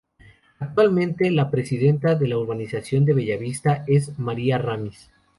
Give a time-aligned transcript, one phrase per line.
[0.57, 5.11] Actualmente, la presidenta de la Urbanización de Bellavista es María Ramis.